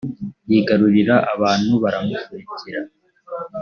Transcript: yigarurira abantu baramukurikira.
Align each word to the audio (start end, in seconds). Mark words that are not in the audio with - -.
yigarurira 0.49 1.15
abantu 1.33 1.73
baramukurikira. 1.83 2.79